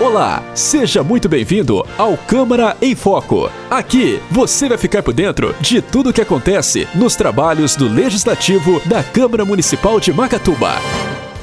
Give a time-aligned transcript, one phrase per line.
[0.00, 3.48] Olá, seja muito bem-vindo ao Câmara em Foco.
[3.70, 8.82] Aqui você vai ficar por dentro de tudo o que acontece nos trabalhos do Legislativo
[8.86, 10.72] da Câmara Municipal de Macatuba.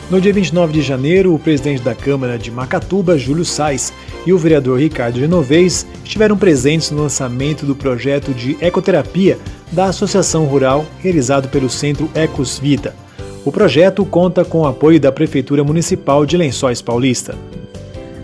[0.10, 3.94] No dia 29 de janeiro, o presidente da Câmara de Macatuba, Júlio Sais,
[4.26, 9.40] e o vereador Ricardo Genovez estiveram presentes no lançamento do projeto de ecoterapia
[9.72, 12.94] da Associação Rural realizado pelo Centro Ecos Vita.
[13.46, 17.34] O projeto conta com o apoio da Prefeitura Municipal de Lençóis Paulista.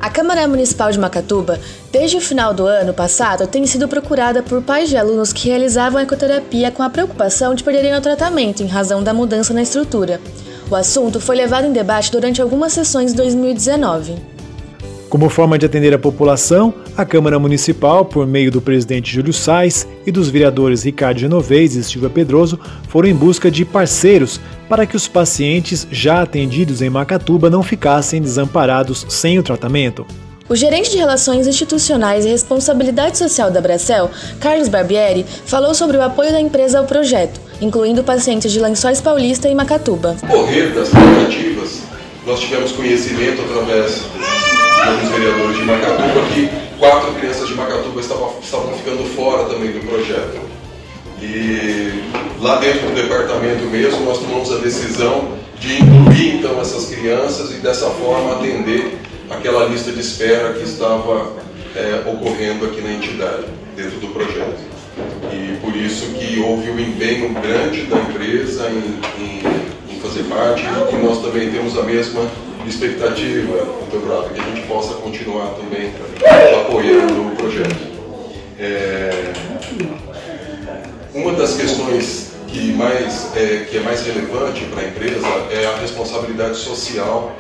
[0.08, 1.60] A Câmara Municipal de Macatuba,
[1.92, 6.00] desde o final do ano passado, tem sido procurada por pais de alunos que realizavam
[6.00, 10.21] ecoterapia com a preocupação de perderem o tratamento em razão da mudança na estrutura.
[10.71, 14.36] O assunto foi levado em debate durante algumas sessões de 2019.
[15.10, 19.88] Como forma de atender a população, a Câmara Municipal, por meio do presidente Júlio Sais
[20.06, 24.98] e dos vereadores Ricardo Genovez e Silvia Pedroso, foram em busca de parceiros para que
[24.98, 30.06] os pacientes já atendidos em Macatuba não ficassem desamparados sem o tratamento.
[30.50, 36.02] O gerente de Relações Institucionais e Responsabilidade Social da Bracel, Carlos Barbieri, falou sobre o
[36.02, 40.18] apoio da empresa ao projeto, incluindo pacientes de Lençóis Paulista e Macatuba.
[40.28, 41.81] Correr das tratativas,
[42.26, 44.03] nós tivemos conhecimento através
[44.88, 46.50] alguns vereadores de Macatuba que
[46.80, 50.40] quatro crianças de Macatuba estavam, estavam ficando fora também do projeto.
[51.22, 52.04] E
[52.40, 57.56] lá dentro do departamento mesmo nós tomamos a decisão de incluir então essas crianças e
[57.56, 58.98] dessa forma atender
[59.30, 61.34] aquela lista de espera que estava
[61.76, 64.78] é, ocorrendo aqui na entidade, dentro do projeto.
[65.32, 69.77] E por isso que houve um empenho grande da empresa em, em, em
[70.23, 72.22] parte e nós também temos a mesma
[72.68, 75.92] expectativa, doutor que a gente possa continuar também
[76.62, 77.98] apoiando o projeto.
[78.59, 79.34] É,
[81.14, 85.78] uma das questões que, mais, é, que é mais relevante para a empresa é a
[85.78, 87.36] responsabilidade social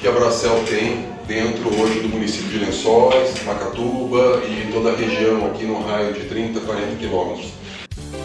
[0.00, 5.46] que a Bracel tem dentro hoje do município de Lençóis, Macatuba e toda a região
[5.46, 7.52] aqui no raio de 30, 40 quilômetros.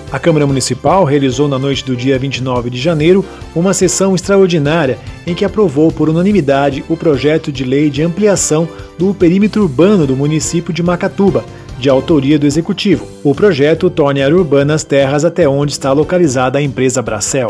[0.10, 5.36] A Câmara Municipal realizou na noite do dia 29 de janeiro uma sessão extraordinária em
[5.36, 10.74] que aprovou por unanimidade o projeto de lei de ampliação do perímetro urbano do município
[10.74, 11.44] de Macatuba,
[11.78, 13.06] de autoria do Executivo.
[13.22, 17.50] O projeto torna urbana as terras até onde está localizada a empresa Bracel.